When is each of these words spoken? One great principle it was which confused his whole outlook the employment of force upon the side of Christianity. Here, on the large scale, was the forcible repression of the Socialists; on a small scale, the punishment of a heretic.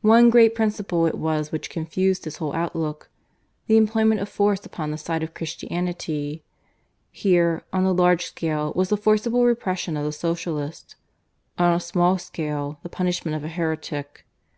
One 0.00 0.30
great 0.30 0.54
principle 0.54 1.04
it 1.04 1.16
was 1.18 1.52
which 1.52 1.68
confused 1.68 2.24
his 2.24 2.38
whole 2.38 2.54
outlook 2.54 3.10
the 3.66 3.76
employment 3.76 4.22
of 4.22 4.28
force 4.30 4.64
upon 4.64 4.90
the 4.90 4.96
side 4.96 5.22
of 5.22 5.34
Christianity. 5.34 6.42
Here, 7.12 7.62
on 7.74 7.84
the 7.84 7.92
large 7.92 8.24
scale, 8.24 8.72
was 8.74 8.88
the 8.88 8.96
forcible 8.96 9.44
repression 9.44 9.94
of 9.98 10.04
the 10.06 10.12
Socialists; 10.12 10.96
on 11.58 11.74
a 11.74 11.78
small 11.80 12.16
scale, 12.16 12.78
the 12.82 12.88
punishment 12.88 13.36
of 13.36 13.44
a 13.44 13.48
heretic. 13.48 14.24